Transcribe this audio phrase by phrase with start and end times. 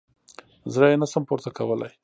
[0.73, 1.91] زه يې نه شم پورته کولاى.